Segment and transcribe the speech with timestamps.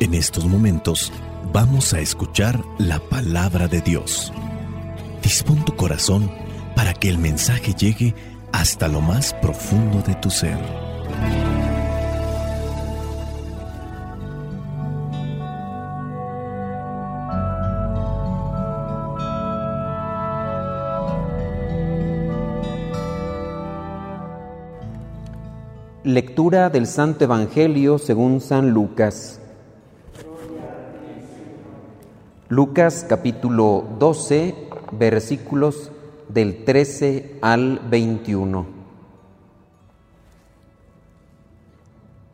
[0.00, 1.12] En estos momentos
[1.52, 4.32] vamos a escuchar la palabra de Dios.
[5.22, 6.30] Dispón tu corazón
[6.74, 8.14] para que el mensaje llegue
[8.50, 10.56] hasta lo más profundo de tu ser.
[26.04, 29.39] Lectura del Santo Evangelio según San Lucas.
[32.50, 34.56] Lucas capítulo 12,
[34.90, 35.92] versículos
[36.28, 38.66] del 13 al 21.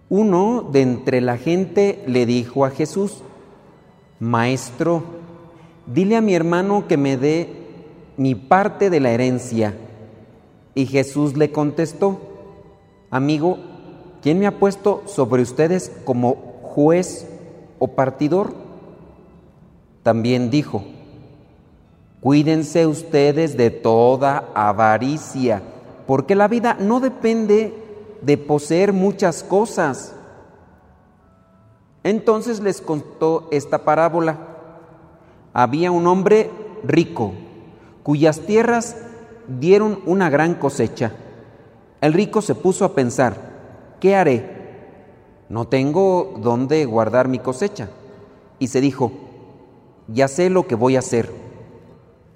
[0.09, 3.19] Uno de entre la gente le dijo a Jesús,
[4.19, 5.03] Maestro,
[5.85, 7.51] dile a mi hermano que me dé
[8.17, 9.75] mi parte de la herencia.
[10.75, 12.19] Y Jesús le contestó,
[13.11, 13.59] Amigo,
[14.23, 17.29] ¿quién me ha puesto sobre ustedes como juez
[17.79, 18.66] o partidor?
[20.07, 20.85] También dijo,
[22.21, 25.65] cuídense ustedes de toda avaricia,
[26.07, 27.75] porque la vida no depende
[28.23, 30.15] de poseer muchas cosas.
[32.05, 34.39] Entonces les contó esta parábola.
[35.53, 36.53] Había un hombre
[36.85, 37.33] rico,
[38.05, 38.97] cuyas tierras
[39.49, 41.15] dieron una gran cosecha.
[42.01, 43.35] El rico se puso a pensar,
[43.99, 44.87] ¿qué haré?
[45.49, 47.89] No tengo dónde guardar mi cosecha.
[48.61, 49.26] Y se dijo,
[50.09, 51.31] ya sé lo que voy a hacer.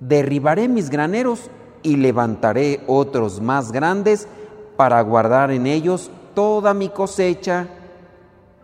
[0.01, 1.51] Derribaré mis graneros
[1.83, 4.29] y levantaré otros más grandes
[4.77, 7.69] para guardar en ellos toda mi cosecha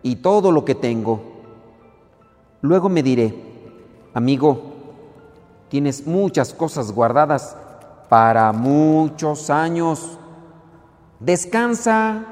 [0.03, 1.21] y todo lo que tengo.
[2.61, 3.33] Luego me diré,
[4.13, 4.61] amigo,
[5.69, 7.55] tienes muchas cosas guardadas
[8.09, 10.17] para muchos años
[11.19, 12.25] Descansa,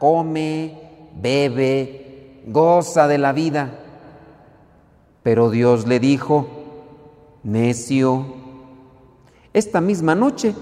[0.00, 3.78] come, bebe, goza de la vida.
[5.22, 6.46] Pero Dios le dijo,
[7.42, 8.24] necio,
[9.52, 10.54] esta misma noche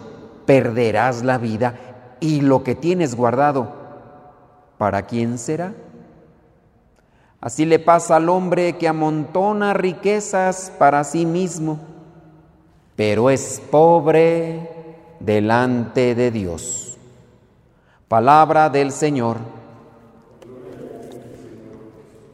[0.46, 3.72] perderás la vida y lo que tienes guardado,
[4.78, 5.72] ¿para quién será?
[7.40, 11.78] Así le pasa al hombre que amontona riquezas para sí mismo,
[12.96, 16.98] pero es pobre delante de Dios.
[18.08, 19.38] Palabra del Señor.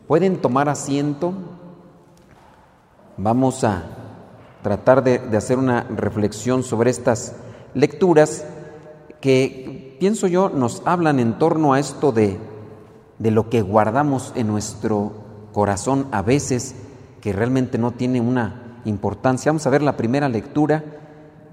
[0.09, 1.35] ¿Pueden tomar asiento?
[3.19, 3.83] Vamos a
[4.63, 7.35] tratar de, hacer una reflexión sobre estas
[7.73, 8.45] lecturas
[9.21, 12.39] que, pienso yo, nos hablan en torno a esto de,
[13.19, 15.13] de lo que guardamos en nuestro
[15.53, 16.75] corazón a veces,
[17.23, 19.51] que realmente no tiene una importancia.
[19.51, 20.85] Vamos a ver la primera lectura,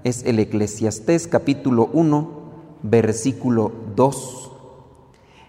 [0.04, 2.44] es el Eclesiastés capítulo 1
[2.84, 4.50] versículo 2.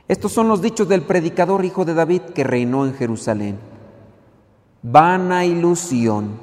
[0.07, 3.74] Estos son los dichos del predicador hijo de David que reinó en Jerusalén.
[4.87, 6.37] Vana ilusión,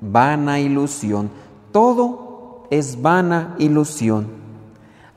[0.00, 1.28] vana ilusión,
[1.72, 4.28] todo es vana ilusión.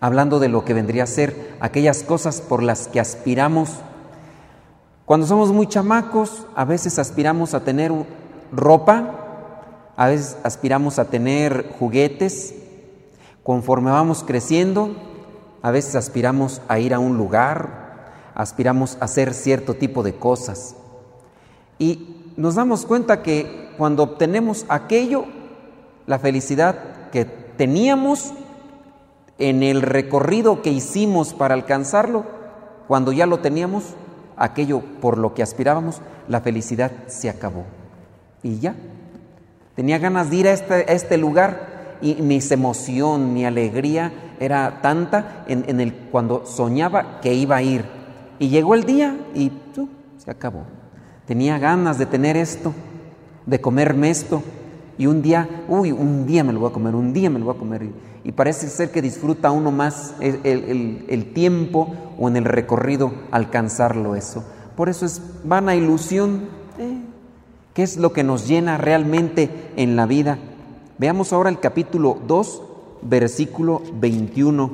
[0.01, 3.69] Hablando de lo que vendría a ser aquellas cosas por las que aspiramos.
[5.05, 7.91] Cuando somos muy chamacos, a veces aspiramos a tener
[8.51, 12.55] ropa, a veces aspiramos a tener juguetes.
[13.43, 14.95] Conforme vamos creciendo,
[15.61, 20.75] a veces aspiramos a ir a un lugar, aspiramos a hacer cierto tipo de cosas.
[21.77, 25.25] Y nos damos cuenta que cuando obtenemos aquello,
[26.05, 28.33] la felicidad que teníamos
[29.37, 32.25] en el recorrido que hicimos para alcanzarlo,
[32.87, 33.95] cuando ya lo teníamos,
[34.37, 37.65] aquello por lo que aspirábamos, la felicidad se acabó.
[38.41, 38.75] Y ya.
[39.75, 45.45] Tenía ganas de ir a este, este lugar, y mi emoción, mi alegría era tanta
[45.47, 47.85] en, el cuando soñaba que iba a ir.
[48.39, 49.51] Y llegó el día y
[50.17, 50.65] se acabó.
[51.27, 52.73] Tenía ganas de tener esto,
[53.45, 54.43] de comerme esto.
[54.97, 57.45] Y un día, uy, un día me lo voy a comer, un día me lo
[57.45, 57.89] voy a comer.
[58.23, 64.43] Y, parece ser que disfruta uno más el, tiempo o en el recorrido alcanzarlo eso.
[64.75, 66.49] Por eso es vana ilusión.
[66.77, 67.01] ¿eh?
[67.73, 70.37] ¿Qué es lo que nos llena realmente en la vida?
[70.99, 72.61] Veamos ahora el capítulo 2,
[73.01, 74.71] versículo 21.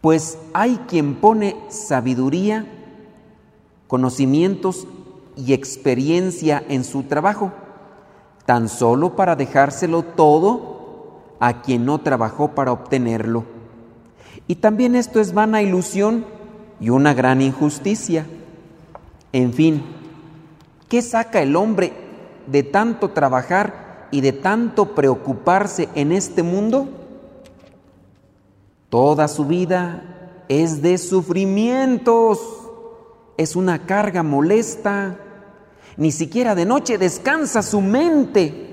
[0.00, 2.64] Pues hay quien pone sabiduría,
[3.90, 4.86] conocimientos
[5.36, 7.50] y experiencia en su trabajo,
[8.46, 13.46] tan solo para dejárselo todo a quien no trabajó para obtenerlo.
[14.46, 16.24] Y también esto es vana ilusión
[16.78, 18.26] y una gran injusticia.
[19.32, 19.82] En fin,
[20.88, 21.92] ¿qué saca el hombre
[22.46, 26.86] de tanto trabajar y de tanto preocuparse en este mundo?
[28.88, 32.59] Toda su vida es de sufrimientos.
[33.40, 35.16] Es una carga molesta.
[35.96, 38.68] Ni siquiera de noche descansa su mente.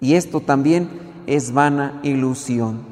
[0.00, 0.88] Y esto también
[1.26, 2.86] es vana ilusión.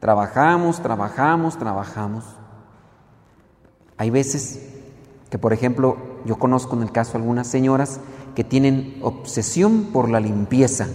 [0.00, 2.24] Trabajamos, trabajamos, trabajamos.
[3.98, 4.60] Hay veces
[5.28, 8.00] que, por ejemplo, yo conozco en el caso algunas señoras
[8.34, 10.88] que tienen obsesión por la limpieza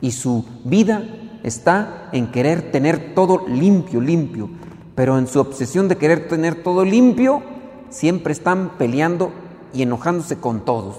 [0.00, 1.02] y su vida
[1.42, 4.48] está en querer tener todo limpio, limpio,
[4.94, 7.57] pero en su obsesión de querer tener todo limpio,
[7.90, 9.30] siempre están peleando
[9.72, 10.96] y enojándose con todos.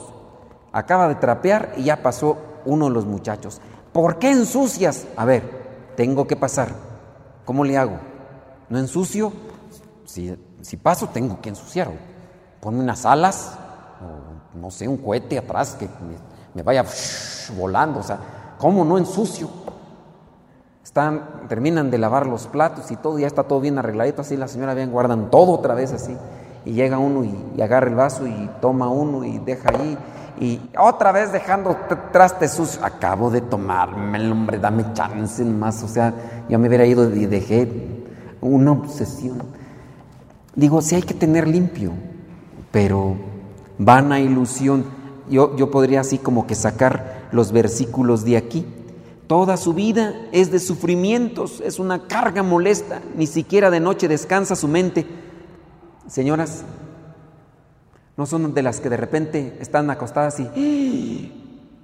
[0.71, 3.61] Acaba de trapear y ya pasó uno de los muchachos.
[3.93, 5.07] ¿Por qué ensucias?
[5.17, 5.43] A ver,
[5.95, 6.69] tengo que pasar.
[7.45, 7.99] ¿Cómo le hago?
[8.69, 9.33] ¿No ensucio?
[10.05, 11.89] Si, si paso, tengo que ensuciar.
[12.61, 13.57] Ponme unas alas,
[14.53, 15.87] no sé, un cohete atrás que
[16.53, 16.85] me, vaya
[17.57, 17.99] volando.
[17.99, 18.19] O sea,
[18.57, 19.49] ¿cómo no ensucio?
[20.83, 24.47] Están, terminan de lavar los platos y todo, ya está todo bien arregladito, así la
[24.47, 26.17] señora bien guardan todo otra vez así.
[26.65, 29.97] Y llega uno y, agarra el vaso y toma uno y deja ahí.
[30.39, 31.75] Y otra vez dejando
[32.11, 32.83] trastes sucios.
[32.83, 35.83] Acabo de tomarme el hombre, dame chance más.
[35.83, 36.13] O sea,
[36.47, 38.05] ya me hubiera ido y dejé
[38.41, 39.41] una obsesión.
[40.55, 41.91] Digo, sí hay que tener limpio,
[42.71, 43.15] pero
[43.77, 44.85] vana ilusión.
[45.29, 48.65] Yo, yo podría así como que sacar los versículos de aquí.
[49.27, 54.55] Toda su vida es de sufrimientos, es una carga molesta, ni siquiera de noche descansa
[54.55, 55.05] su mente.
[56.09, 56.63] Señoras,
[58.17, 61.39] no son de las que de repente están acostadas y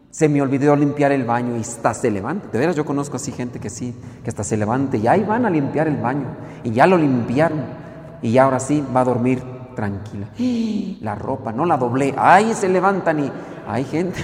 [0.10, 2.48] se me olvidó limpiar el baño y está se levanta.
[2.48, 3.94] De veras yo conozco así gente que sí,
[4.24, 6.28] que hasta se levante y ahí van a limpiar el baño
[6.64, 7.60] y ya lo limpiaron
[8.22, 9.44] y ya ahora sí va a dormir
[9.76, 10.30] tranquila.
[11.02, 12.16] La ropa, no la doblé.
[12.18, 13.32] Ahí se levantan y
[13.68, 14.20] hay gente.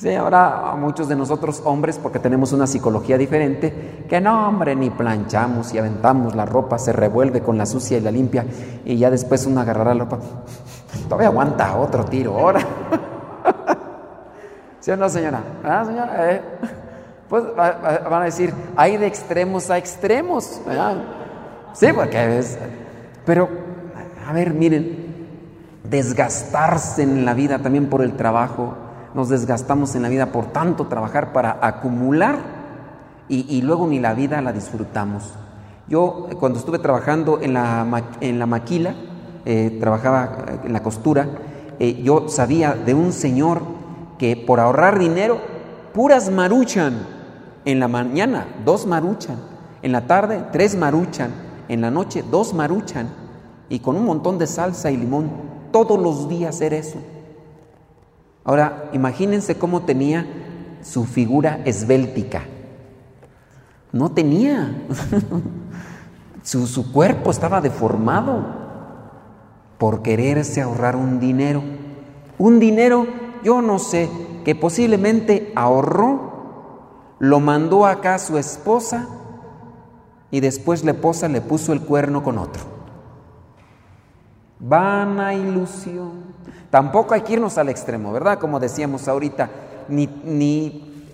[0.00, 4.88] Sí, ahora muchos de nosotros hombres, porque tenemos una psicología diferente, que no, hombre, ni
[4.88, 8.46] planchamos y aventamos la ropa, se revuelve con la sucia y la limpia,
[8.86, 10.18] y ya después uno agarrará la ropa.
[11.04, 12.60] Todavía aguanta otro tiro, ahora.
[14.80, 15.42] ¿Sí o no, señora?
[15.62, 16.32] ¿Ah, señora?
[16.32, 16.40] Eh.
[17.28, 20.62] Pues van a decir, hay de extremos a extremos.
[21.74, 22.58] Sí, porque es.
[23.26, 23.50] Pero,
[24.26, 25.14] a ver, miren,
[25.84, 28.74] desgastarse en la vida también por el trabajo.
[29.14, 32.60] Nos desgastamos en la vida por tanto trabajar para acumular
[33.28, 35.34] y, luego ni la vida la disfrutamos.
[35.86, 38.94] Yo cuando estuve trabajando en la, en la maquila,
[39.44, 41.28] eh, trabajaba eh, en la costura,
[41.78, 43.62] eh, yo sabía de un señor
[44.18, 45.38] que por ahorrar dinero,
[45.94, 47.20] puras maruchan.
[47.64, 49.36] En la mañana, dos maruchan.
[49.82, 51.30] En la tarde, tres maruchan
[51.70, 53.08] en la noche dos maruchan
[53.68, 55.30] y con un montón de salsa y limón,
[55.70, 56.98] todos los días era eso.
[58.44, 60.26] Ahora, imagínense cómo tenía
[60.82, 62.42] su figura esbéltica.
[63.92, 64.86] No tenía.
[66.42, 68.60] su, su cuerpo estaba deformado
[69.78, 71.62] por quererse ahorrar un dinero.
[72.38, 73.06] Un dinero,
[73.42, 74.08] yo no sé,
[74.44, 76.30] que posiblemente ahorró,
[77.18, 79.06] lo mandó acá a su esposa
[80.30, 82.62] y después la esposa le puso el cuerno con otro.
[84.60, 86.30] Vana ilusión.
[86.70, 88.38] Tampoco hay que irnos al extremo, ¿verdad?
[88.38, 89.50] Como decíamos ahorita,
[89.88, 91.08] ni, ni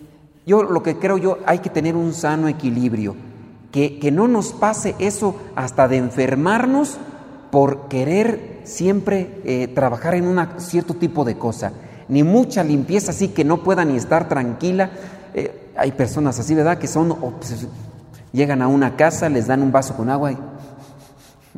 [0.45, 3.17] yo lo que creo yo, hay que tener un sano equilibrio,
[3.73, 6.99] que, que no nos pase eso hasta de enfermarnos
[7.51, 11.73] por querer siempre eh, trabajar en un cierto tipo de cosa,
[12.09, 14.91] ni mucha limpieza así que no pueda ni estar tranquila.
[15.35, 16.79] Eh, hay personas así, ¿verdad?
[16.79, 17.17] Que son
[18.33, 20.39] Llegan a una casa, les dan un vaso con agua y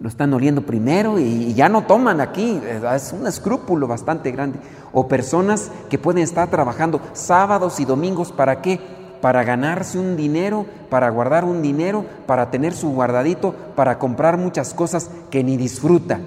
[0.01, 2.61] lo están oliendo primero y ya no toman aquí.
[2.95, 4.59] Es un escrúpulo bastante grande.
[4.93, 8.81] O personas que pueden estar trabajando sábados y domingos, ¿para qué?
[9.21, 14.75] Para ganarse un dinero, para guardar un dinero, para tener su guardadito, para comprar muchas
[14.75, 16.21] cosas que ni disfruta.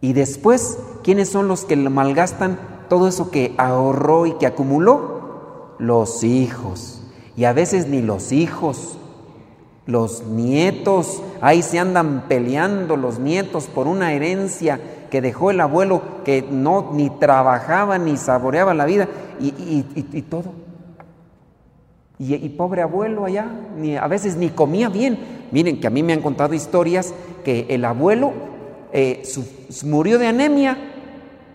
[0.00, 5.74] Y después, ¿quiénes son los que malgastan todo eso que ahorró y que acumuló?
[5.78, 7.02] Los hijos.
[7.36, 8.98] Y a veces ni los hijos
[9.86, 16.02] los nietos, ahí se andan peleando los nietos por una herencia que dejó el abuelo
[16.24, 19.82] que no ni trabajaba ni saboreaba la vida y,
[20.22, 20.52] todo.
[22.18, 25.18] Y, pobre abuelo allá, ni, a veces ni comía bien.
[25.52, 27.14] Miren que a mí me han contado historias
[27.44, 28.32] que el abuelo
[28.92, 29.22] eh,
[29.84, 30.76] murió de anemia,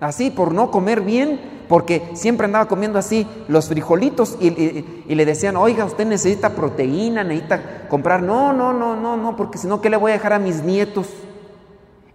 [0.02, 1.40] así por no comer bien,
[1.70, 7.88] porque siempre andaba comiendo así los frijolitos y, le decían, oiga, usted necesita proteína, necesita
[7.88, 8.22] comprar.
[8.22, 10.64] No, no, no, no, no, porque si no, ¿qué le voy a dejar a mis
[10.64, 11.08] nietos?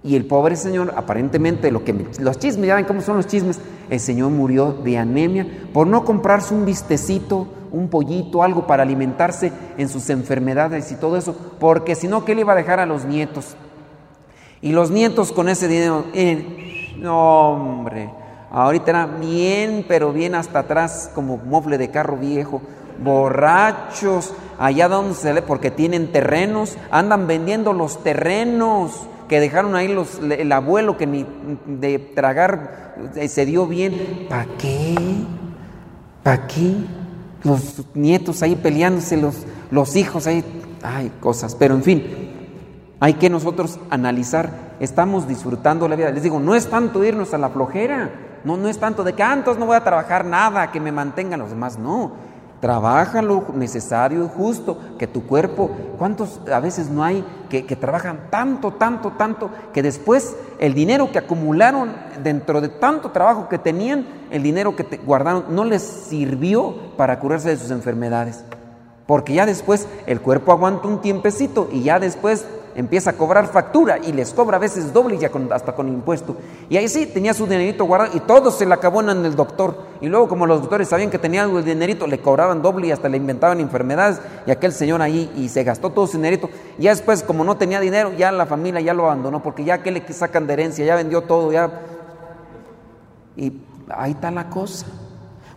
[0.03, 3.59] Y el pobre señor, aparentemente, lo que los chismes, ya ven cómo son los chismes,
[3.89, 9.53] el señor murió de anemia por no comprarse un vistecito, un pollito, algo para alimentarse
[9.79, 12.87] en sus enfermedades y todo eso, porque si no, ¿qué le iba a dejar a
[12.87, 13.57] los nietos?
[14.61, 16.05] Y los nietos con ese dinero,
[16.99, 18.11] no hombre,
[18.51, 22.63] ahorita era bien, pero bien hasta atrás, como mofle de carro viejo,
[23.03, 29.89] borrachos, allá donde se le, porque tienen terrenos, andan vendiendo los terrenos que dejaron ahí
[29.89, 31.27] los, el abuelo que ni
[31.67, 34.27] de tragar eh, se dio bien.
[34.29, 34.95] ¿Para qué?
[36.23, 36.75] ¿Para qué?
[37.43, 40.45] Los nietos ahí peleándose, los, los hijos ahí,
[40.83, 42.26] hay cosas, pero en fin,
[43.01, 44.51] hay que nosotros analizar,
[44.81, 46.11] estamos disfrutando la vida.
[46.11, 48.11] Les digo, no es tanto irnos a la flojera,
[48.45, 50.93] no, no es tanto de que antes ah, no voy a trabajar nada, que me
[50.93, 52.13] mantengan los demás, no.
[52.61, 58.29] Trabaja lo necesario y justo, que tu cuerpo, ¿cuántos a veces no hay que, trabajan
[58.31, 64.07] tanto, tanto, tanto, que después el dinero que acumularon dentro de tanto trabajo que tenían,
[64.31, 68.43] el dinero que guardaron, no les sirvió para curarse de sus enfermedades?
[69.07, 73.99] Porque ya después el cuerpo aguanta un tiempecito y ya después empieza a cobrar factura
[73.99, 76.37] y les cobra a veces doble ya hasta con impuesto.
[76.69, 79.79] Y ahí sí, tenía su dinerito guardado y todo se le acabó en el doctor.
[80.03, 83.09] Y luego como los doctores sabían que tenía el dinerito, le cobraban doble y hasta
[83.09, 86.51] le inventaban enfermedades y aquel señor ahí y se gastó todo su dinerito.
[86.79, 89.91] Ya después como no tenía dinero, ya la familia ya lo abandonó porque ya que
[89.91, 91.81] le sacan de herencia, ya vendió todo, ya...
[93.37, 93.53] Y
[93.89, 94.87] ahí está la cosa.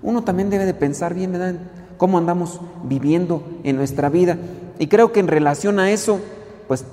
[0.02, 1.56] Uno también debe de pensar bien, ¿verdad?
[1.98, 4.38] Cómo andamos viviendo en nuestra vida.
[4.80, 6.22] Y creo que en relación a eso,
[6.68, 6.86] pues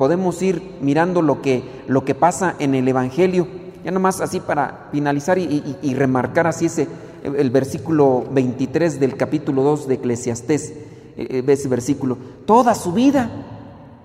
[0.00, 3.46] podemos ir mirando lo que, lo que pasa en el Evangelio.
[3.84, 6.88] Ya nomás así para finalizar y, remarcar así ese,
[7.22, 10.72] el versículo 23 del capítulo 2 de Eclesiastés,
[11.18, 12.16] e, e, ese versículo.
[12.46, 13.30] Toda su vida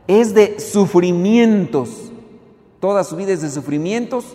[0.05, 2.11] es de sufrimientos,
[2.81, 4.25] toda su vida es de sufrimientos,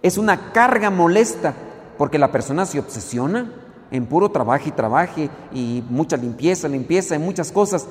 [0.00, 1.54] es una carga molesta,
[1.98, 3.52] porque la persona se obsesiona
[3.90, 7.88] en puro trabajo y trabaje y mucha limpieza, limpieza y muchas cosas,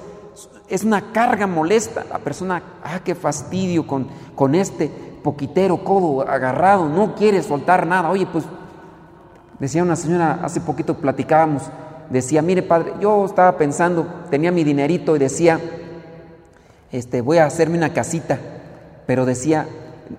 [0.68, 2.06] es una carga molesta.
[2.10, 4.90] La persona, ah, qué fastidio con, con este
[5.24, 8.10] poquitero codo agarrado, no quiere soltar nada.
[8.10, 8.46] Oye, pues
[9.60, 11.64] decía una señora, hace poquito platicábamos,
[12.10, 15.60] decía, mire padre, yo estaba pensando, tenía mi dinerito y decía,
[16.92, 18.40] este, voy a hacerme una casita,
[19.06, 19.68] pero decía,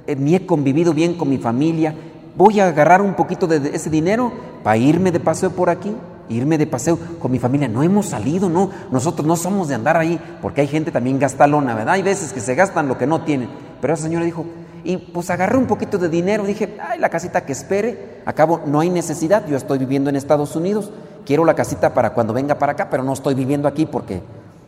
[0.06, 1.94] eh, ni he convivido bien con mi familia,
[2.36, 5.94] voy a agarrar un poquito de ese dinero para irme de paseo por aquí
[6.28, 7.68] irme de paseo con mi familia.
[7.68, 8.70] No hemos salido, no.
[8.90, 11.94] Nosotros no somos de andar ahí, porque hay gente también gastalona, ¿verdad?
[11.94, 13.48] Hay veces que se gastan lo que no tienen.
[13.80, 14.44] Pero esa señora dijo,
[14.84, 18.80] y pues agarré un poquito de dinero, dije, ay, la casita que espere, acabo, no
[18.80, 20.90] hay necesidad, yo estoy viviendo en Estados Unidos,
[21.24, 24.22] quiero la casita para cuando venga para acá, pero no estoy viviendo aquí porque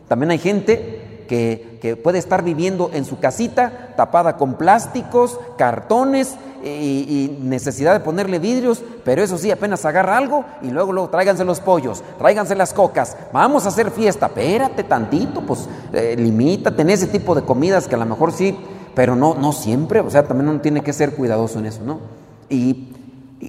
[0.07, 7.37] también hay gente que, puede estar viviendo en su casita tapada con plásticos, cartones y,
[7.41, 11.59] necesidad de ponerle vidrios, pero eso sí, apenas agarra algo y luego, luego tráiganse los
[11.59, 17.07] pollos, tráiganse las cocas, vamos a hacer fiesta, espérate tantito, pues eh, limítate en ese
[17.07, 18.57] tipo de comidas que a lo mejor sí,
[18.95, 21.99] pero no, no siempre, o sea, también uno tiene que ser cuidadoso en eso, ¿no?
[22.49, 22.93] Y,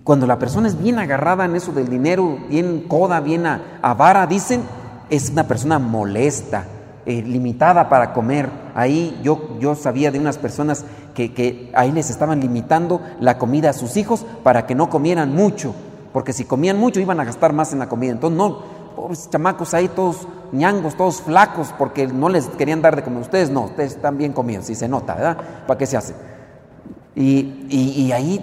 [0.04, 3.46] cuando la persona es bien agarrada en eso del dinero, bien coda, bien
[3.80, 4.60] avara, dicen,
[5.08, 6.66] es una persona molesta,
[7.08, 8.50] eh, limitada para comer.
[8.74, 10.84] Ahí yo, yo sabía de unas personas
[11.14, 15.34] que, que, ahí les estaban limitando la comida a sus hijos para que no comieran
[15.34, 15.74] mucho,
[16.12, 18.12] porque si comían mucho iban a gastar más en la comida.
[18.12, 18.58] Entonces, no,
[18.94, 23.22] pobres chamacos ahí todos ñangos, todos flacos, porque no les querían dar de comer.
[23.22, 25.38] Ustedes no, ustedes están bien comidos, si se nota, ¿verdad?
[25.66, 26.14] ¿Para qué se hace?
[27.16, 28.38] Y, y, ahí,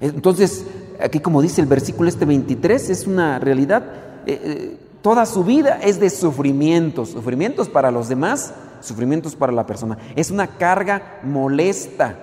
[0.00, 0.64] entonces,
[1.02, 3.82] aquí como dice el versículo este 23, es una realidad.
[4.24, 9.64] Eh, eh, Toda su vida es de sufrimientos, sufrimientos para los demás, sufrimientos para la
[9.64, 9.96] persona.
[10.16, 12.16] Es una carga molesta.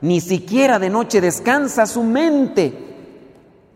[0.00, 2.74] Ni siquiera de noche descansa su mente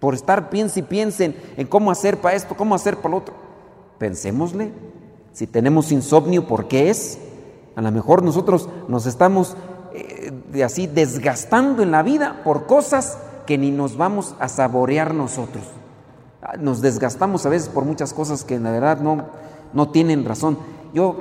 [0.01, 3.35] por estar piense y piensen en cómo hacer para esto, cómo hacer para lo otro.
[3.99, 4.73] Pensémosle,
[5.33, 7.21] si tenemos insomnio, ¿por qué es?
[7.77, 9.57] A lo mejor nosotros nos estamos
[9.95, 15.63] eh, así desgastando en la vida por cosas que ni nos vamos a saborear nosotros.
[16.59, 19.27] Nos desgastamos a veces por muchas cosas que la verdad no,
[19.73, 20.59] no tienen razón.
[20.93, 21.17] Yo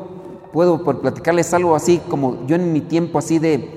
[0.51, 3.69] puedo platicarles algo así como yo en mi tiempo así de,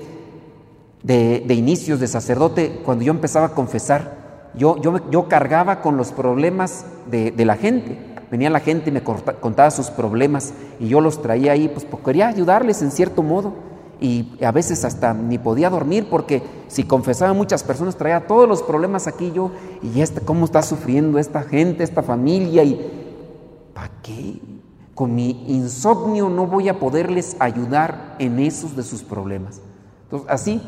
[1.03, 6.11] de, inicios de sacerdote, cuando yo empezaba a confesar, yo, yo, yo cargaba con los
[6.11, 7.97] problemas de, de la gente.
[8.31, 12.03] Venía la gente y me contaba sus problemas y yo los traía ahí, pues, pues
[12.03, 13.53] quería ayudarles en cierto modo
[13.99, 18.47] y a veces hasta ni podía dormir porque si confesaba a muchas personas traía todos
[18.47, 22.79] los problemas aquí yo y este, cómo está sufriendo esta gente, esta familia y
[23.73, 24.39] ¿para qué?
[24.93, 29.61] Con mi insomnio no voy a poderles ayudar en esos de sus problemas.
[30.03, 30.61] Entonces, así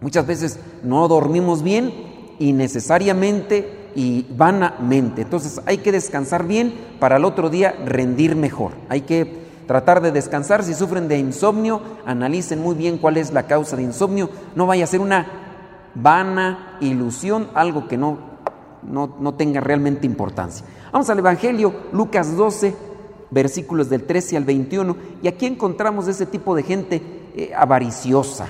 [0.00, 1.92] muchas veces no dormimos bien
[2.38, 5.22] innecesariamente y vanamente.
[5.22, 8.72] Entonces, hay que descansar bien para el otro día rendir mejor.
[8.88, 10.62] Hay que tratar de descansar.
[10.62, 14.30] Si sufren de insomnio, analicen muy bien cuál es la causa de insomnio.
[14.54, 15.26] No vaya a ser una
[15.94, 18.18] vana ilusión, algo que no,
[18.82, 20.64] no, tenga realmente importancia.
[20.92, 22.74] Vamos al Evangelio, Lucas 12,
[23.30, 27.02] versículos del 13 al 21, y aquí encontramos ese tipo de gente
[27.34, 28.48] eh, avariciosa,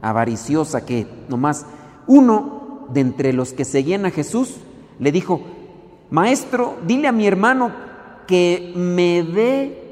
[0.00, 1.66] avariciosa que nomás
[2.06, 4.56] uno de entre los que seguían a Jesús
[4.98, 5.40] le dijo,
[6.10, 7.72] maestro, dile a mi hermano
[8.26, 9.83] que me dé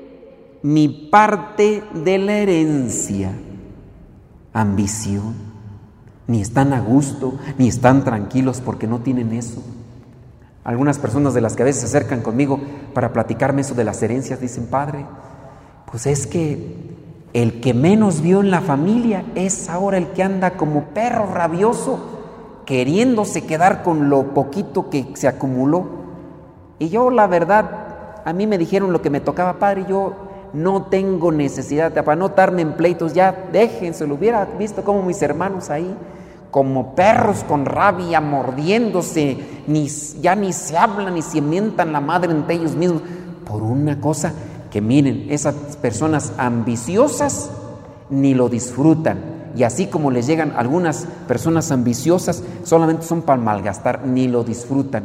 [0.62, 3.32] mi parte de la herencia.
[4.52, 5.34] Ambición.
[6.26, 9.62] Ni están a gusto, ni están tranquilos porque no tienen eso.
[10.64, 12.60] Algunas personas de las que a veces se acercan conmigo
[12.94, 15.04] para platicarme eso de las herencias dicen, Padre,
[15.90, 16.92] pues es que
[17.32, 21.98] el que menos vio en la familia es ahora el que anda como perro rabioso,
[22.66, 25.86] queriéndose quedar con lo poquito que se acumuló.
[26.78, 30.14] Y yo, la verdad, a mí me dijeron lo que me tocaba, Padre, y yo
[30.52, 35.70] no tengo necesidad, para no en pleitos, ya déjense, lo hubiera visto como mis hermanos
[35.70, 35.94] ahí,
[36.50, 39.88] como perros con rabia, mordiéndose, ni,
[40.20, 43.02] ya ni se hablan ni se mientan la madre entre ellos mismos,
[43.46, 44.32] por una cosa
[44.70, 47.50] que miren, esas personas ambiciosas
[48.10, 49.32] ni lo disfrutan.
[49.54, 55.04] Y así como les llegan algunas personas ambiciosas, solamente son para malgastar, ni lo disfrutan.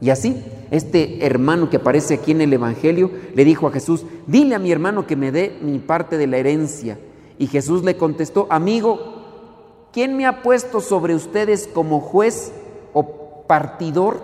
[0.00, 0.40] Y así
[0.70, 4.70] este hermano que aparece aquí en el Evangelio le dijo a Jesús, dile a mi
[4.70, 6.98] hermano que me dé mi parte de la herencia.
[7.38, 12.52] Y Jesús le contestó, amigo, ¿quién me ha puesto sobre ustedes como juez
[12.92, 14.20] o partidor?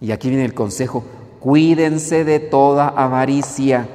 [0.00, 1.04] Y aquí viene el consejo,
[1.40, 3.88] cuídense de toda avaricia.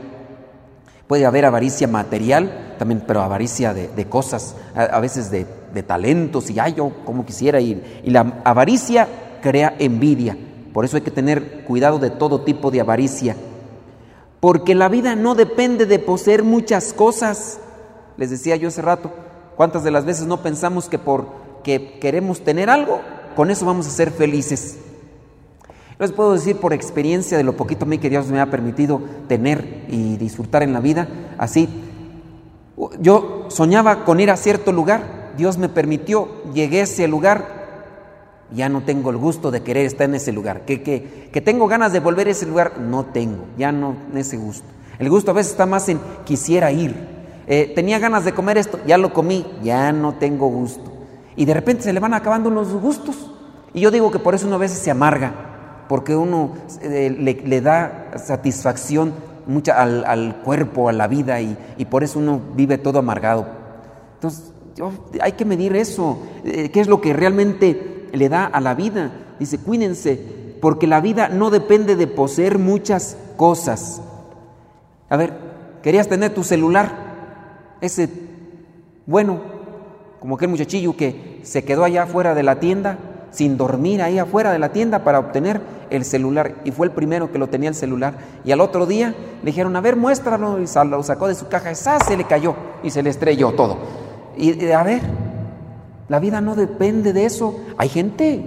[1.07, 5.45] Puede haber avaricia material, también, pero avaricia de, cosas, a, veces de,
[5.83, 8.01] talentos, y ay, yo como quisiera ir.
[8.03, 9.07] Y la avaricia
[9.41, 10.37] crea envidia.
[10.73, 13.35] Por eso hay que tener cuidado de todo tipo de avaricia.
[14.39, 17.59] Porque la vida no depende de poseer muchas cosas.
[18.17, 19.11] Les decía yo hace rato,
[19.55, 22.99] ¿cuántas de las veces no pensamos que porque queremos tener algo,
[23.35, 24.79] con eso vamos a ser felices?
[25.99, 29.01] Les puedo decir por experiencia de lo poquito a mí que Dios me ha permitido
[29.27, 31.07] tener y disfrutar en la vida,
[31.37, 31.69] así.
[32.99, 37.62] Yo soñaba con ir a cierto lugar, Dios me permitió, llegué a ese lugar,
[38.51, 40.65] ya no tengo el gusto de querer estar en ese lugar.
[40.65, 44.67] Que, que, tengo ganas de volver a ese lugar, no tengo, ya no ese gusto.
[44.99, 46.95] El gusto a veces está más en quisiera ir.
[47.47, 50.91] Eh, tenía ganas de comer esto, ya lo comí, ya no tengo gusto.
[51.35, 53.31] Y de repente se le van acabando los gustos.
[53.73, 56.51] Y yo digo que por eso uno a veces se amarga, porque uno
[56.81, 59.13] eh, le, da satisfacción
[59.47, 63.47] mucha al, cuerpo, a la vida, y, por eso uno vive todo amargado.
[64.15, 64.53] Entonces,
[65.19, 69.11] hay que medir eso, eh, qué es lo que realmente le da a la vida.
[69.39, 74.01] Dice, cuídense, porque la vida no depende de poseer muchas cosas.
[75.09, 75.33] A ver,
[75.81, 78.09] querías tener tu celular, ese,
[79.05, 79.41] bueno,
[80.19, 82.97] como aquel muchachillo que se quedó allá afuera de la tienda,
[83.31, 86.55] sin dormir ahí afuera de la tienda para obtener el celular.
[86.63, 88.13] Y fue el primero que lo tenía el celular.
[88.45, 90.59] Y al otro día le dijeron, a ver, muéstralo.
[90.59, 91.71] Y lo sacó de su caja.
[91.71, 91.99] ¡Esa!
[91.99, 93.77] Se le cayó y se le estrelló todo.
[94.37, 95.01] Y a ver,
[96.09, 97.55] la vida no depende de eso.
[97.77, 98.43] Hay gente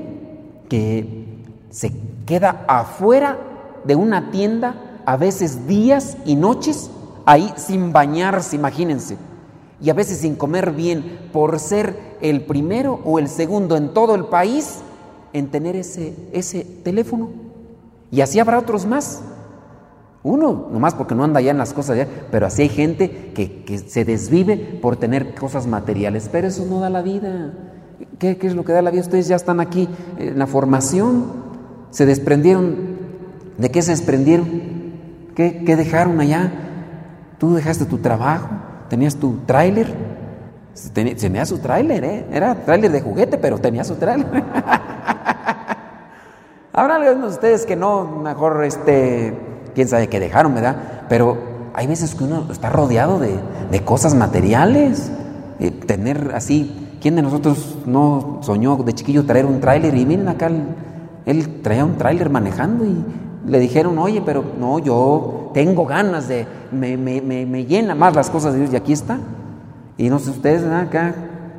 [0.69, 1.93] que se
[2.27, 3.39] queda afuera
[3.85, 6.91] de una tienda, a veces días y noches,
[7.25, 9.17] ahí sin bañarse, imagínense.
[9.81, 14.15] Y a veces sin comer bien, por ser el primero o el segundo en todo
[14.15, 14.81] el país
[15.33, 17.29] en tener ese, ese teléfono.
[18.11, 19.23] Y así habrá otros más.
[20.27, 23.79] Uno, nomás porque no anda ya en las cosas, ya, pero así hay gente que,
[23.87, 27.53] se desvive por tener cosas materiales, pero eso no da la vida.
[28.19, 29.03] ¿Qué, es lo que da la vida?
[29.03, 31.27] Ustedes ya están aquí en la formación,
[31.91, 32.97] se desprendieron.
[33.57, 34.49] ¿De qué se desprendieron?
[35.37, 36.51] ¿Qué, qué dejaron allá?
[37.39, 38.49] Tú dejaste tu trabajo,
[38.89, 39.95] tenías tu tráiler,
[40.93, 42.27] tenía su tráiler, ¿eh?
[42.33, 44.27] era tráiler de juguete, pero tenía su tráiler.
[46.73, 51.03] Habrá algunos de ustedes que no, mejor este quién sabe qué dejaron, ¿verdad?
[51.11, 51.37] Pero
[51.75, 53.39] hay veces que uno está rodeado de,
[53.85, 55.13] cosas materiales.
[55.61, 59.95] Eh, tener así, ¿quién de nosotros no soñó de chiquillo traer un tráiler?
[59.95, 60.51] Y miren acá,
[61.27, 63.05] él, traía un tráiler manejando y
[63.47, 68.31] le dijeron, oye, pero no, yo tengo ganas de, me, me, me, llena más las
[68.31, 69.19] cosas de Dios y aquí está.
[69.99, 70.81] Y no sé ustedes, ¿verdad?
[70.81, 71.15] Acá,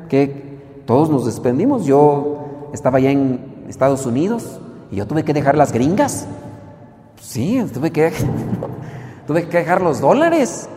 [0.08, 1.84] que todos nos despendimos.
[1.84, 4.58] Yo estaba allá en Estados Unidos
[4.90, 6.26] y yo tuve que dejar las gringas
[7.20, 8.12] Sí, tuve que,
[9.26, 10.68] tuve que dejar los dólares.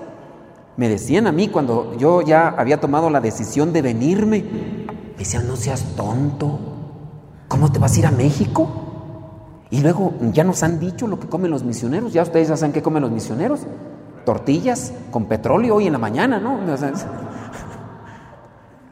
[0.77, 5.47] Me decían a mí cuando yo ya había tomado la decisión de venirme, me decían,
[5.47, 6.59] no seas tonto,
[7.47, 8.69] ¿cómo te vas a ir a México?
[9.69, 12.73] Y luego ya nos han dicho lo que comen los misioneros, ya ustedes ya saben
[12.73, 13.61] qué comen los misioneros.
[14.25, 16.59] tortillas con petróleo hoy en la mañana, ¿no?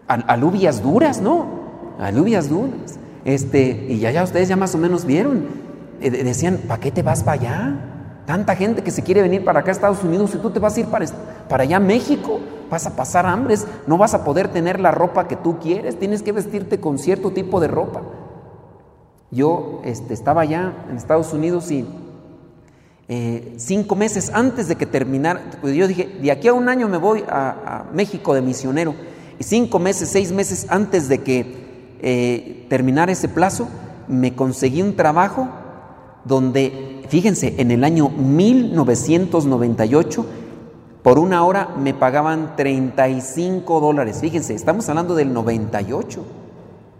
[0.08, 1.46] alubias duras, ¿no?
[2.00, 3.00] Alubias duras.
[3.26, 5.69] Este, y ya, ya ustedes ya más o menos vieron.
[6.00, 7.90] Decían, ¿para qué te vas para allá?
[8.26, 10.78] Tanta gente que se quiere venir para acá a Estados Unidos y tú te vas
[10.78, 11.06] a ir para,
[11.48, 15.28] para allá a México, vas a pasar hambres, no vas a poder tener la ropa
[15.28, 18.02] que tú quieres, tienes que vestirte con cierto tipo de ropa.
[19.32, 21.86] Yo este, estaba allá en Estados Unidos y
[23.08, 26.88] eh, cinco meses antes de que terminara, pues yo dije, de aquí a un año
[26.88, 28.94] me voy a, México de misionero.
[29.40, 33.68] Y cinco meses, seis meses antes de que eh, terminara ese plazo,
[34.08, 35.50] me conseguí un trabajo
[36.26, 40.26] donde, fíjense, en el año 1998,
[41.04, 44.20] por una hora me pagaban 35 dólares.
[44.22, 46.24] Fíjense, estamos hablando del 98.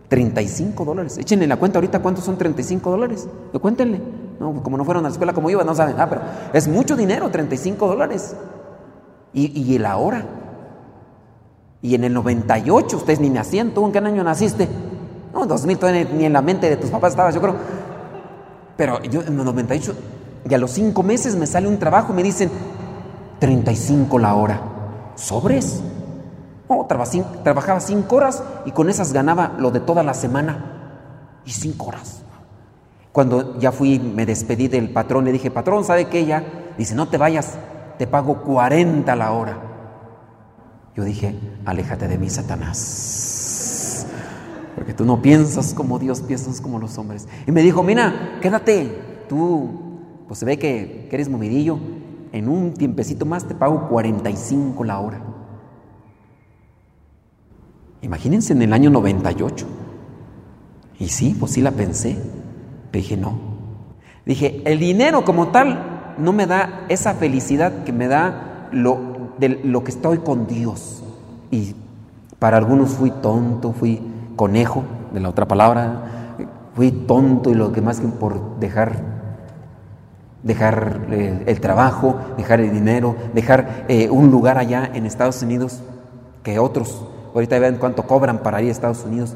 [0.08, 1.18] 35 dólares.
[1.18, 3.28] Échenle la cuenta ahorita cuántos son 35 dólares.
[3.62, 4.02] Cuéntenle.
[4.40, 5.96] No, como no fueron a la escuela como iba, no saben.
[6.00, 8.36] Ah, pero es mucho dinero, 35 dólares.
[9.34, 10.26] Y, y la hora.
[11.82, 13.72] Y en el 98, ustedes ni nacían.
[13.72, 14.68] ¿Tú en qué año naciste?
[15.34, 17.56] No, 2000 todavía ni en la mente de tus papás estabas, yo creo.
[18.80, 19.94] Pero yo en el 98,
[20.50, 22.50] y a los 5 meses me sale un trabajo y me dicen
[23.40, 24.62] 35 la hora.
[25.16, 25.82] ¿Sobres?
[26.70, 26.86] No,
[27.44, 31.42] trabajaba cinco horas y con esas ganaba lo de toda la semana.
[31.44, 32.22] Y cinco horas.
[33.12, 36.72] Cuando ya fui, me despedí del patrón, le dije, patrón, ¿sabe qué ya?
[36.78, 37.56] Dice, no te vayas,
[37.98, 39.58] te pago 40 la hora.
[40.96, 43.39] Yo dije, aléjate de mí, Satanás.
[44.80, 47.28] Porque tú no piensas como Dios, piensas como los hombres.
[47.46, 49.70] Y me dijo, mira, quédate, tú,
[50.26, 51.78] pues se ve que, que eres movidillo.
[52.32, 55.22] En un tiempecito más te pago 45 la hora.
[58.02, 59.68] Imagínense en el año 98.
[60.98, 62.16] Y sí, pues sí la pensé.
[62.94, 63.38] dije, no.
[64.26, 69.60] Dije, el dinero como tal no me da esa felicidad que me da lo, de
[69.66, 71.04] lo que estoy con Dios.
[71.52, 71.76] Y
[72.40, 74.02] para algunos fui tonto, fui
[74.40, 76.38] conejo, de la otra palabra,
[76.74, 79.20] fui tonto y lo que más que por dejar
[80.44, 85.82] dejar eh, el, trabajo, dejar el dinero, dejar eh, un lugar allá en Estados Unidos
[86.44, 89.36] que otros Ahorita vean cuánto cobran para ir a Estados Unidos.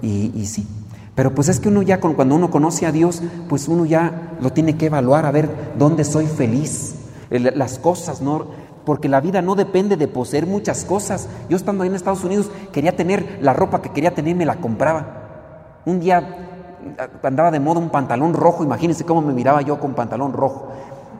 [0.00, 0.66] Y, sí.
[1.14, 4.52] Pero pues es que uno ya, cuando uno conoce a Dios, pues uno ya lo
[4.52, 6.94] tiene que evaluar, a ver dónde soy feliz.
[7.30, 8.46] Las cosas, ¿no?
[8.88, 11.28] Porque la vida no depende de poseer muchas cosas.
[11.50, 14.56] Yo estando ahí en Estados Unidos quería tener la ropa que quería tener me la
[14.56, 15.80] compraba.
[15.84, 20.32] Un día andaba de moda un pantalón rojo, imagínense cómo me miraba yo con pantalón
[20.32, 20.68] rojo.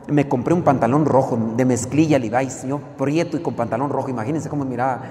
[0.07, 4.49] Me compré un pantalón rojo de mezclilla Levi's, yo prieto y con pantalón rojo, imagínense
[4.49, 5.01] cómo me miraba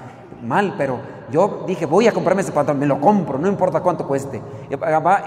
[0.43, 0.99] mal, pero
[1.31, 4.41] yo dije, voy a comprarme ese pantalón, me lo compro, no importa cuánto cueste.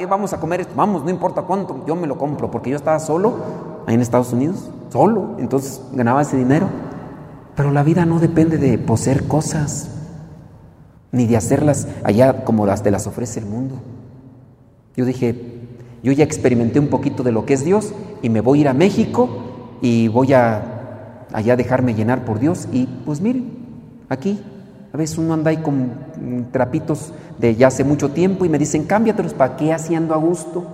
[0.07, 2.99] Vamos a comer esto, vamos, no importa cuánto, yo me lo compro, porque yo estaba
[2.99, 3.37] solo
[3.87, 6.67] ahí en Estados Unidos, solo, entonces ganaba ese dinero.
[7.57, 9.89] Pero la vida no depende de poseer cosas,
[11.11, 13.77] ni de hacerlas allá como las te las ofrece el mundo.
[14.97, 15.35] Yo dije,
[16.03, 18.69] yo ya experimenté un poquito de lo que es Dios y me voy a ir
[18.69, 23.51] a México y voy a allá dejarme llenar por Dios y pues miren,
[24.09, 24.41] aquí
[24.93, 28.85] a veces uno anda ahí con trapitos de ya hace mucho tiempo y me dicen,
[28.85, 30.65] cámbiatelos, ¿para qué haciendo a gusto?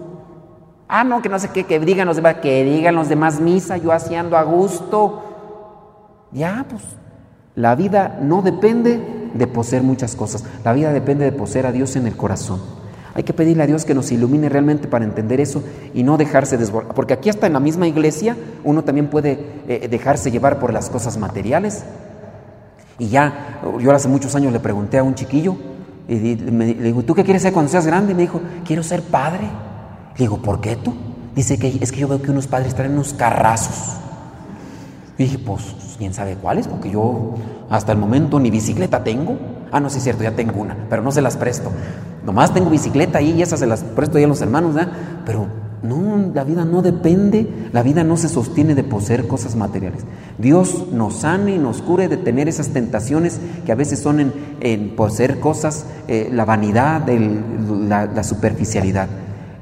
[0.89, 3.77] Ah, no, que no sé qué, que digan los demás, que digan los demás misa,
[3.77, 5.23] yo haciendo a gusto.
[6.33, 6.83] Ya, pues,
[7.55, 11.97] la vida no depende de poseer muchas cosas, la vida depende de poseer a Dios
[11.97, 12.61] en el corazón.
[13.15, 16.57] Hay que pedirle a Dios que nos ilumine realmente para entender eso y no dejarse
[16.57, 16.95] desbordar.
[16.95, 20.89] Porque aquí hasta en la misma iglesia uno también puede eh, dejarse llevar por las
[20.89, 21.83] cosas materiales.
[22.97, 25.57] Y ya, yo hace muchos años le pregunté a un chiquillo,
[26.09, 28.15] y le digo, ¿tú qué quieres ser cuando seas grande?
[28.15, 29.49] Me dijo, quiero ser padre.
[30.17, 30.95] Le digo, ¿por qué tú?
[31.35, 33.99] Dice que es que yo veo que unos padres traen unos carrazos.
[35.19, 37.35] Y dije, pues, quién sabe cuáles, porque yo
[37.69, 39.37] hasta el momento ni bicicleta tengo.
[39.73, 41.71] Ah, no, sí es cierto, ya tengo una, pero no se las presto.
[42.25, 44.93] Nomás tengo bicicleta ahí y esas se las presto ya a los hermanos, ¿verdad?
[45.27, 45.49] Pero
[45.83, 50.05] no, la vida no depende, la vida no se sostiene de poseer cosas materiales.
[50.39, 54.97] Dios nos sane y nos cure de tener esas tentaciones que a veces son en,
[54.97, 59.09] poseer cosas, eh, la vanidad, la, superficialidad.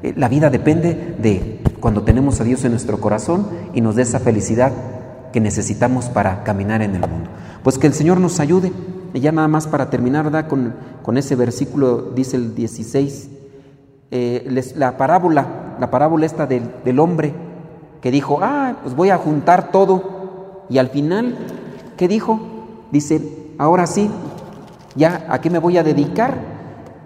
[0.03, 4.03] Eh, la vida depende de cuando tenemos a Dios en nuestro corazón y nos dé
[4.03, 4.73] esa felicidad
[5.33, 7.31] que necesitamos para caminar en el mundo.
[7.63, 8.73] Pues que el Señor nos ayude.
[9.15, 10.47] Y ya nada más para terminar, ¿da?
[10.47, 13.31] Con, con ese versículo, dice el 16,
[14.11, 17.35] eh, la parábola la parábola esta del, hombre
[18.01, 20.65] que dijo, ah, pues voy a juntar todo.
[20.69, 21.37] Y al final,
[21.97, 22.41] ¿qué dijo?
[22.91, 23.21] Dice,
[23.59, 24.11] ahora sí,
[24.95, 26.39] ya a qué me voy a dedicar.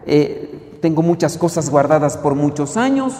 [0.06, 3.14] Eh, tengo muchas cosas guardadas por muchos años.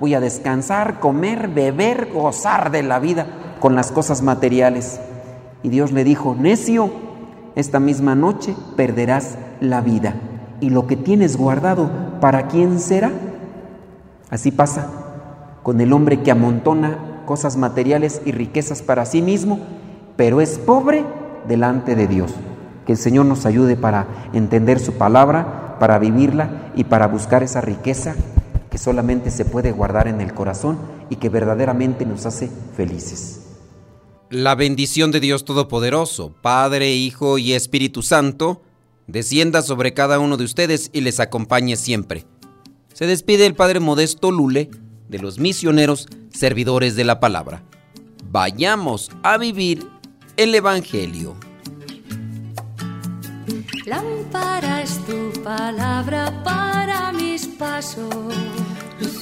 [0.00, 3.26] Voy a descansar, comer, beber, gozar de la vida
[3.64, 5.00] con las cosas materiales.
[5.62, 6.90] Y Dios le dijo, necio,
[7.54, 10.16] esta misma noche perderás la vida.
[10.60, 13.10] ¿Y lo que tienes guardado, para quién será?
[14.28, 14.90] Así pasa
[15.62, 19.60] con el hombre que amontona cosas materiales y riquezas para sí mismo,
[20.14, 21.02] pero es pobre
[21.48, 22.34] delante de Dios.
[22.84, 27.62] Que el Señor nos ayude para entender su palabra, para vivirla y para buscar esa
[27.62, 28.14] riqueza
[28.68, 30.76] que solamente se puede guardar en el corazón
[31.08, 33.43] y que verdaderamente nos hace felices.
[34.34, 38.62] La bendición de Dios Todopoderoso, Padre, Hijo y Espíritu Santo,
[39.06, 42.26] descienda sobre cada uno de ustedes y les acompañe siempre.
[42.94, 44.72] Se despide el Padre Modesto Lule
[45.08, 47.62] de los misioneros servidores de la palabra.
[48.28, 49.86] Vayamos a vivir
[50.36, 51.36] el Evangelio.
[53.86, 58.34] Lámpara es tu palabra para mis pasos,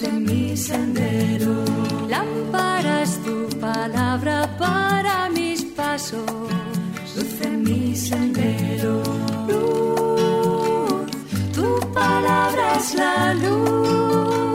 [0.04, 1.64] en mi sendero.
[2.08, 6.24] Lámpara es tu palabra para mis pasos,
[7.16, 9.02] luz en mi sendero.
[9.48, 11.10] Luz,
[11.52, 14.51] tu palabra es la luz